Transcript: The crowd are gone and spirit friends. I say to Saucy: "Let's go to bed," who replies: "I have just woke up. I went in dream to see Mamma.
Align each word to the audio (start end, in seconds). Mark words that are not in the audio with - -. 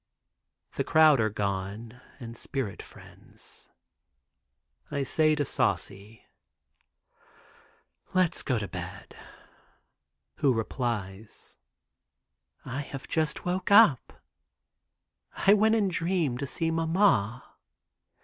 The 0.77 0.83
crowd 0.83 1.19
are 1.19 1.29
gone 1.29 2.01
and 2.19 2.35
spirit 2.35 2.81
friends. 2.81 3.69
I 4.89 5.03
say 5.03 5.35
to 5.35 5.45
Saucy: 5.45 6.25
"Let's 8.15 8.41
go 8.41 8.57
to 8.57 8.67
bed," 8.67 9.15
who 10.37 10.53
replies: 10.53 11.55
"I 12.65 12.81
have 12.81 13.07
just 13.07 13.45
woke 13.45 13.69
up. 13.69 14.13
I 15.45 15.53
went 15.53 15.75
in 15.75 15.87
dream 15.87 16.39
to 16.39 16.47
see 16.47 16.71
Mamma. 16.71 17.47